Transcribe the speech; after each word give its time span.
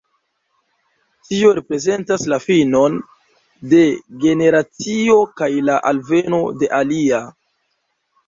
Tio 1.27 1.49
reprezentas 1.57 2.23
la 2.31 2.39
finon 2.45 2.95
de 3.73 3.81
generacio 4.23 5.17
kaj 5.41 5.51
la 5.69 5.75
alveno 5.91 6.41
de 6.63 6.71
alia. 6.79 7.21